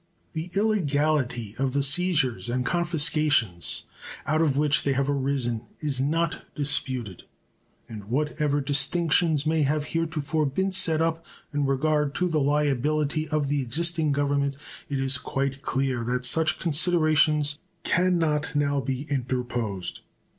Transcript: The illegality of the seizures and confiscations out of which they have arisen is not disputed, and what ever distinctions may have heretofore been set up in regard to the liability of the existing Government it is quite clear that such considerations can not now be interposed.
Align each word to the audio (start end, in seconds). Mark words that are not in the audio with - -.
The 0.33 0.49
illegality 0.55 1.53
of 1.59 1.73
the 1.73 1.83
seizures 1.83 2.49
and 2.49 2.65
confiscations 2.65 3.83
out 4.25 4.41
of 4.41 4.57
which 4.57 4.81
they 4.81 4.93
have 4.93 5.07
arisen 5.11 5.67
is 5.79 6.01
not 6.01 6.43
disputed, 6.55 7.25
and 7.87 8.05
what 8.05 8.41
ever 8.41 8.61
distinctions 8.61 9.45
may 9.45 9.61
have 9.61 9.83
heretofore 9.93 10.47
been 10.47 10.71
set 10.71 11.03
up 11.03 11.23
in 11.53 11.67
regard 11.67 12.15
to 12.15 12.27
the 12.27 12.41
liability 12.41 13.27
of 13.29 13.47
the 13.47 13.61
existing 13.61 14.11
Government 14.11 14.55
it 14.89 14.97
is 14.99 15.19
quite 15.19 15.61
clear 15.61 16.03
that 16.03 16.25
such 16.25 16.57
considerations 16.57 17.59
can 17.83 18.17
not 18.17 18.55
now 18.55 18.79
be 18.81 19.03
interposed. 19.03 19.99